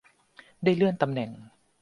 [0.63, 1.29] ได้เลื่อนตำแหน่ง